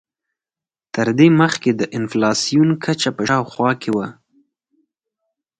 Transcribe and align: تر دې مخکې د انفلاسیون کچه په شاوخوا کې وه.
تر 0.95 1.07
دې 1.19 1.27
مخکې 1.41 1.71
د 1.79 1.81
انفلاسیون 1.97 2.69
کچه 2.83 3.09
په 3.17 3.21
شاوخوا 3.29 3.71
کې 3.81 3.89
وه. 3.95 4.07